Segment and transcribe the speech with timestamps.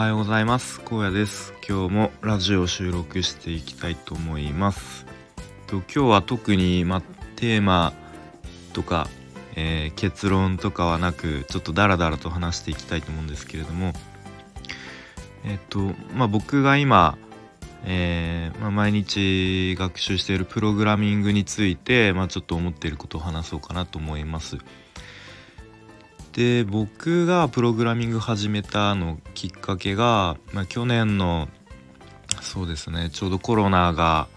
[0.00, 0.80] はようございます。
[0.90, 1.52] 荒野です。
[1.68, 5.04] 今日もラジオ収録していきたいと思います。
[5.66, 7.02] と今日は特にま
[7.36, 7.92] テーマ
[8.72, 9.08] とか、
[9.56, 13.92] えー、結論とかはなくちょっとダラダラと話していきたいと思うんですけれども
[15.44, 17.18] えっ、とまあ僕が今
[17.84, 24.56] えー、まあ、毎日学習しているプログラミングについて、まあ、ちょっと思っていることを話そうかなと思います。
[26.32, 31.48] で僕がプログラミング始めたのきっかけが、まあ、去年の
[32.40, 34.28] そうですねちょうどコロナが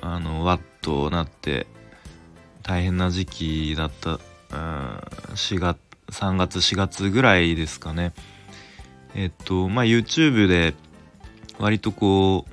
[0.00, 1.66] あのワッとなって
[2.62, 4.18] 大変な時期だった、うん、
[5.34, 5.78] 4月
[6.08, 8.12] 3月4月ぐらいですかね。
[9.14, 10.74] えっとまあ YouTube で
[11.58, 12.46] 割とこ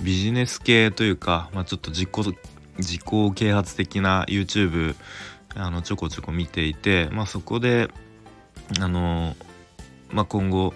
[0.00, 2.36] うビジネス系というか、まあ、ちょっと自己
[2.78, 4.94] 自己啓発的な YouTube
[5.56, 7.88] あのちょこちょこ見ていて、まあ、そこで
[8.80, 9.34] あの、
[10.10, 10.74] まあ、今後、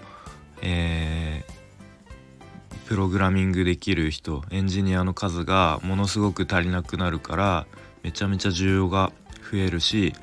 [0.61, 7.67] えー、プログラミングできる人エンジニアの数がものすごく足りなくなるから
[8.03, 9.11] めちゃめちゃ需要が
[9.51, 10.15] 増えるし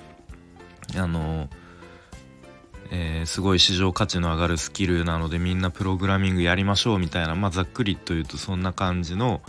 [0.97, 1.49] あの、
[2.91, 9.41] えー、すごい市場価値の上がるスキルなのでみんなプログラミングやりましょうみたいな、まあ、ざっくりと言うとそんな感じの、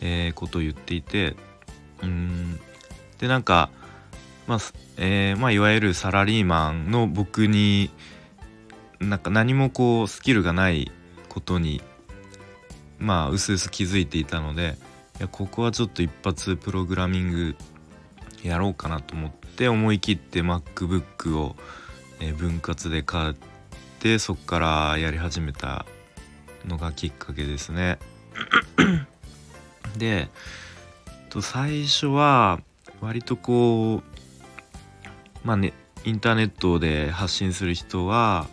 [0.00, 1.36] えー、ことを言っていて
[2.02, 2.58] うん
[3.18, 3.70] でなんか
[4.46, 4.58] まあ
[4.96, 7.90] えー、まあ、いわゆるサラリーマンの僕に
[9.00, 10.92] なんか何もこうスキルがない
[11.28, 11.82] ことに
[12.98, 14.76] まあうすうす気づいていたので
[15.18, 17.56] いやここはちょっと一発プログラミング
[18.42, 21.56] やろうかなと思って思い切って MacBook を、
[22.20, 23.34] えー、分割で買っ
[23.98, 25.86] てそっからやり始めた
[26.66, 27.98] のがきっかけですね。
[29.96, 30.28] で
[31.40, 32.60] 最初は
[33.00, 34.13] 割とこう
[35.44, 35.72] まあね
[36.04, 38.46] インターネットで発信する人は、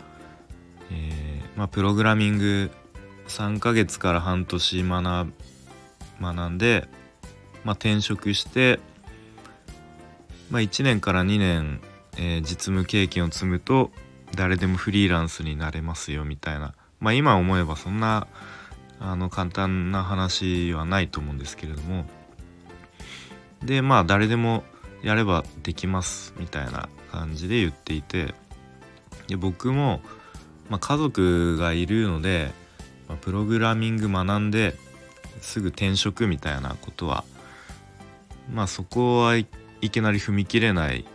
[0.90, 2.72] えー、まあ、プログラミング
[3.28, 5.34] 3ヶ月から半年学
[6.22, 6.88] 学んで、
[7.64, 8.80] まあ、転職して、
[10.50, 11.82] まあ、1年から2年、
[12.18, 13.92] えー、実務経験を積むと
[14.36, 18.28] 誰でもフリーランスになれますよみたいな、まあ、今思えばそんな
[19.02, 22.06] あの簡単な話はないと思うんですけれども。
[23.64, 24.64] でまあ誰でも
[25.04, 28.34] やればできますみたいな感じで言っていて
[29.28, 30.02] で僕も、
[30.70, 32.52] まあ、家族がいるので、
[33.08, 34.76] まあ、プログラミング学んで
[35.42, 37.24] すぐ転職みたいなことは
[38.54, 39.46] まあそこはい
[39.90, 41.06] きなり踏み切れない、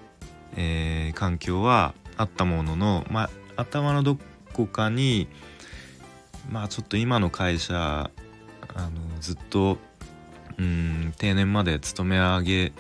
[0.57, 4.19] えー、環境はあったものの、まあ、頭のど
[4.53, 5.29] こかに
[6.51, 8.11] まあちょっと今の会社あ
[8.75, 9.79] のずっと
[10.59, 12.73] うん定年まで勤め上げ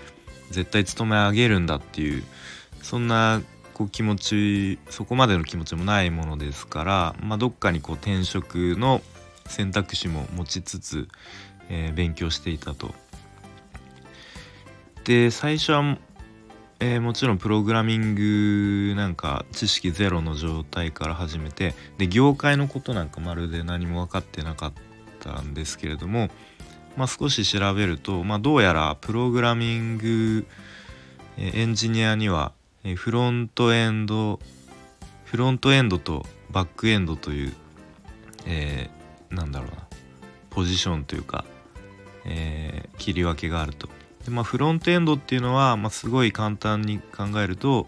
[0.50, 2.24] 絶対勤め上げるんだっていう
[2.82, 3.42] そんな
[3.74, 9.02] こう気持ちそこまでの気持ちもないものですから、まあ、どっかにこう転職の
[9.46, 11.08] 選択肢も持ちつつ、
[11.68, 12.94] えー、勉強していたと。
[15.04, 15.98] で最初は、
[16.80, 24.72] えー、もちろんプログラミングなんか知識ゼロの状態から始めてで業界のことなんかまるで何も分かってなかっ
[25.20, 26.28] たんですけれども
[26.96, 30.46] まあ、少し調べると、まあ、どうやらプログラミング
[31.38, 32.52] エンジニアには
[32.96, 34.40] フロントエンド
[35.24, 37.54] フロントエンドとバックエンドという、
[38.46, 39.86] えー、なんだろうな
[40.50, 41.44] ポジションというか、
[42.24, 43.88] えー、切り分けがあると。
[44.24, 47.86] でまあ、フロントエンドっていうのは、まあ、すごい簡単に考えると、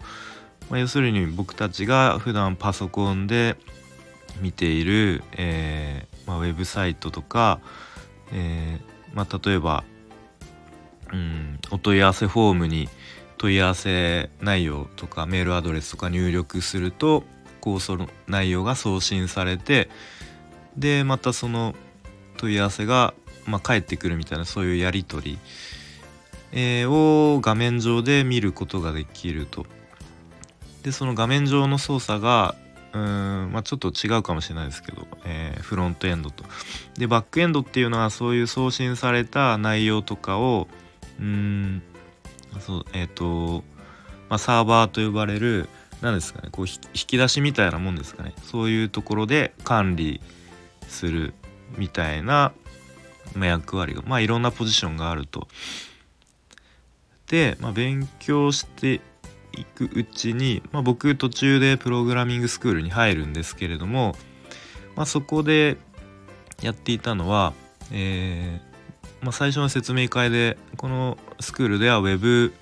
[0.69, 3.57] まあ、要するに僕たちが普段パソコンで
[4.39, 7.59] 見ている、えーまあ、ウェブサイトとか、
[8.31, 9.83] えーまあ、例えば、
[11.11, 12.89] うん、お問い合わせフォームに
[13.37, 17.23] 問い合わせ内容とかメールアドレスとか入力すると
[17.61, 19.89] こうその内容が送信されて
[20.77, 21.73] でまたその
[22.37, 23.13] 問い合わせが、
[23.45, 25.39] まあ、返ってくるみたいなそういうやり取り、
[26.51, 29.65] えー、を画面上で見ることができると。
[30.83, 32.55] でその画面上の操作が
[32.93, 36.43] うん、まあ、ちょっと違うかもしれないですけど、えー、フロントエンドと。
[36.97, 40.67] でバックエンドっていうのはそういう送信された内容とかを
[41.19, 41.83] うん
[42.59, 43.63] そうえっ、ー、と、
[44.29, 45.69] まあ、サーバーと呼ばれる
[46.01, 50.21] 何ですかねこう引き出しみたいなもんですかねそういうところで管理
[50.87, 51.33] する
[51.77, 52.51] みたいな、
[53.35, 55.47] 役割がまあいろんなポジションがあると。
[57.27, 59.01] で、まあ、勉強して
[59.53, 64.15] いくうちに、まあ、僕途中でプログラミングスクールに入るんですけれども、
[64.95, 65.77] まあ、そこで
[66.61, 67.53] やっていたのは、
[67.91, 68.69] えー
[69.21, 72.53] まあ、最初の説明会でこのスクールでは Web、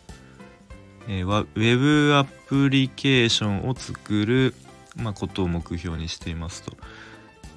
[1.07, 4.56] えー、ウェブアプリケーションを作る、
[4.95, 6.75] ま、ことを目標にしていますと。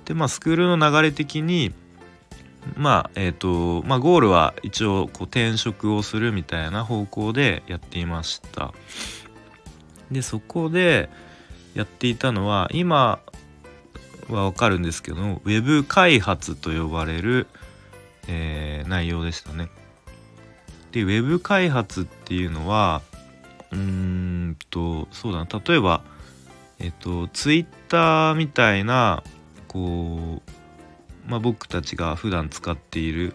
[0.05, 1.73] でまあスクールの流れ的に
[2.76, 8.75] まあえっ、ー、とまあゴールは一応こう転職をするみたいな方向でやっていました
[10.11, 11.09] でそこで
[11.75, 13.21] やっていたのは今
[14.29, 17.47] はわかるんですけどウェブ開発と呼ばれる、
[18.29, 19.69] えー、内容でしたね。
[20.93, 23.03] でウェブ開発っていうのは
[23.71, 25.47] うーんとそうだな。
[25.65, 26.03] 例えば
[26.79, 29.23] えっとツイッターみたいな
[29.69, 30.51] こう
[31.31, 33.35] まあ、僕たちが普段使っている、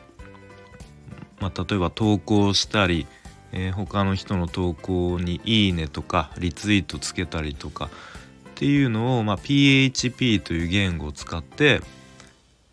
[1.39, 3.07] まあ、例えば投稿したり、
[3.55, 7.89] えー、他の人の投稿に「いいね」とかリツイートつけたりとか
[8.49, 11.81] っていうのを、まあ、PHP という言語を使って、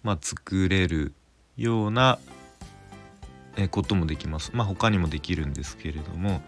[0.02, 1.14] まあ、作れる
[1.56, 2.18] ような
[3.70, 4.50] こともできます。
[4.54, 6.42] まあ他にもできるんですけれども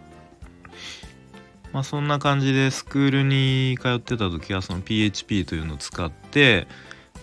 [1.73, 6.67] まあそんな感じでスクールに通ってた時はその PHP というのを使って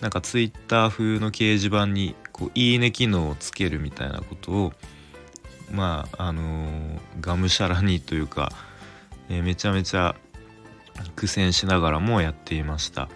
[0.00, 4.72] なんかツイッター風の掲示板にこういいね機能をつけるみたいなことを
[5.72, 8.52] まああのー、がむしゃらにというか、
[9.28, 10.14] えー、めちゃめちゃ
[11.16, 13.08] 苦戦しながらもやっていました。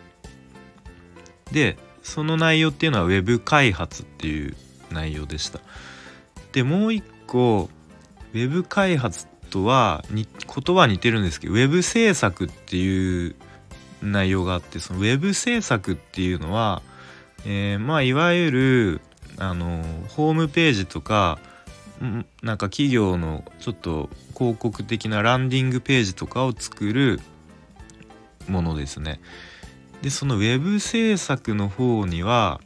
[1.52, 4.56] でその内容っていうのは Web 開発っていう
[4.90, 5.60] 内容でした。
[6.52, 7.68] でもう一個
[8.32, 13.36] Web 開発とはに言葉似てるんですけど Web 制作っていう
[14.02, 16.82] 内容があってそのウェブ制作っていうのは、
[17.44, 19.00] えー、まあいわゆる
[19.38, 21.38] あのホームページとか
[22.42, 27.20] なんか企業のちょっと広告的なランディングページとかを作る
[28.48, 29.20] ものですね。
[30.02, 32.60] でそのウェブ制作の方には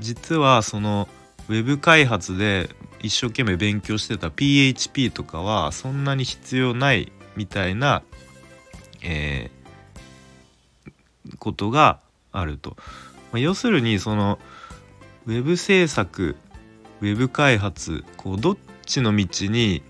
[0.00, 1.08] 実はその
[1.48, 2.70] ウェブ開発で
[3.02, 8.02] 一生懸命勉強してた PHP とかはそんなに必要ないみたいな、
[9.02, 12.00] えー、ことが
[12.32, 12.76] あると。
[13.32, 14.38] まあ、要するにその
[15.26, 16.36] ウェブ制作
[17.00, 18.56] ウェブ開発こうどっ
[18.92, 19.82] ちの道に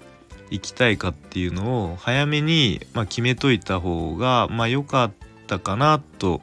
[0.51, 5.13] 行きたいかっていうのを早めに、まあ、決めといた方がまあ良かっ
[5.47, 6.41] たかなと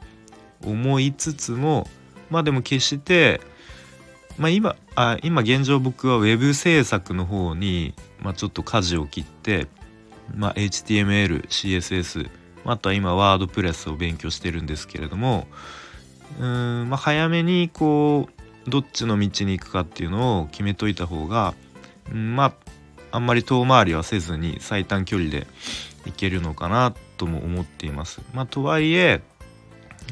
[0.64, 1.88] 思いつつも
[2.28, 3.40] まあでも決して、
[4.38, 9.66] まあ今、あ今現状僕はウェブ制作の方に、まあ、ちょっと舵を切って、
[10.34, 12.30] まあ、HTML CSS
[12.64, 15.46] あとは今ワードプレスを勉強してるんですけれども
[16.38, 18.28] うん、まあ、早めにこ
[18.66, 21.54] うどっちの道に行くかっていうのを決めといた方が、
[22.12, 22.52] まあ
[23.12, 25.46] あんまり遠回りはせずに最短距離で
[26.06, 28.20] いけるのかなとも思っています。
[28.32, 29.20] まあ、とはいえ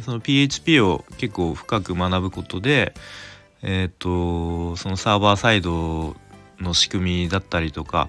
[0.03, 2.95] その PHP を結構深く学ぶことで
[3.63, 6.17] えっ、ー、とそのサーバーサイド
[6.61, 8.09] の仕組みだったりとか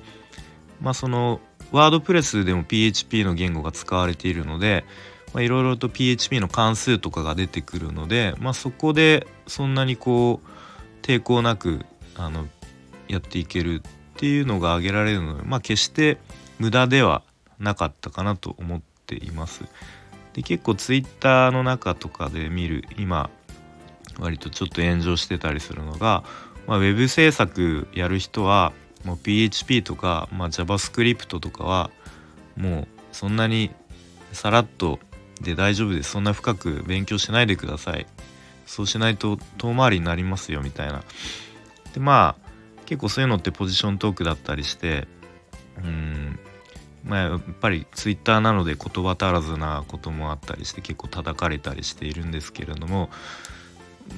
[0.82, 1.40] まあその
[1.72, 4.86] ワードプレスでも PHP の言語が使われているので
[5.36, 12.48] いろいろと PHP の関数とかが出てくるので、まあ、そこでそんなにこう抵抗なくあの
[13.10, 16.18] やっていけるっていうのが挙げられるので、まあ、決して
[16.60, 17.24] 無駄では
[17.60, 19.64] なかったかなと思っています。
[20.34, 23.30] で結構 Twitter の中とかで見る今
[24.20, 26.24] 割とちょっと炎上してたりするのが、
[26.68, 28.74] まあ、ウェブ制作やる人は
[29.04, 31.90] もう PHP とか、まあ、JavaScript とかは
[32.56, 33.72] もうそんなに
[34.34, 35.00] さらっと
[35.42, 36.12] で大丈夫です。
[36.12, 38.06] そんな深く勉強しないでください。
[38.66, 41.02] そうしないと遠回りになりますよみたいな。
[41.94, 42.49] でまあ
[42.90, 45.08] 結構そういうのってポジショントークだったりして
[45.78, 46.40] うん
[47.06, 53.12] まあやっぱり Twitter なので言葉足らずなこともあったりして結構叩かれたりしているんですけれども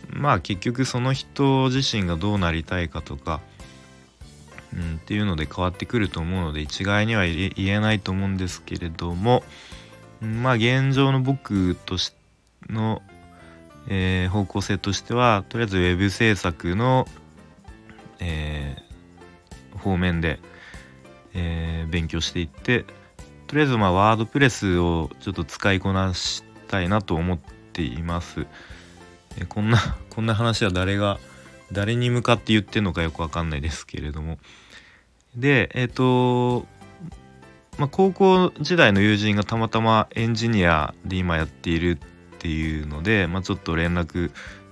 [0.09, 3.41] まあ結局その人自身がどうなりたいかとか
[4.73, 9.43] うん、っていうので変わってくると思うので一概には言えないと思うんですけれども、
[10.21, 12.21] まあ現状の僕として
[12.69, 13.01] の、
[13.89, 17.05] えー、方向性としてはとりあえず web 制作の、
[18.21, 20.39] えー、方面で、
[21.33, 22.85] えー、勉強していって
[23.47, 27.37] とりあえずまあワードプレスをちょっと使いこなしたいなと思っ
[27.73, 28.47] ています。
[29.37, 29.77] えこんな
[30.09, 31.19] こんな話は誰が
[31.71, 34.39] 誰に向かって言ってんのかよくわかんないですけれども
[35.35, 36.67] でえっ、ー、と
[37.77, 41.97] まあ、高校時代の友人がたまたまエンジニアで今やっている
[42.35, 44.31] っていうので、まあ、ちょっと連絡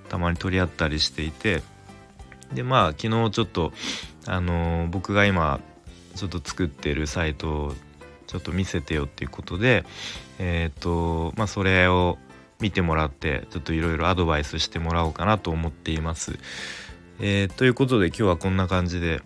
[0.09, 1.63] たまに取り合ったりしていて
[2.53, 3.71] でまあ昨日ちょっと
[4.25, 5.59] あのー、僕が今
[6.15, 7.73] ちょっと作ってるサイトを
[8.27, 9.85] ちょっと見せてよっていうことで
[10.39, 12.17] えっ、ー、とまあそれを
[12.59, 16.37] 見てもらってちょっといろいろアドバイスしてもらおうかなと思っています。
[17.21, 19.21] えー、ということで今日はこんな感じで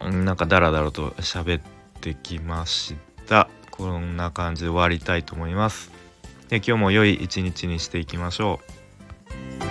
[0.00, 1.62] なんかダラダラと喋っ
[2.00, 2.94] てきまし
[3.26, 3.48] た。
[3.70, 5.90] こんな感じで終わりたいと思います。
[6.48, 8.60] で今日も良い一日にしていきましょ
[9.62, 9.65] う。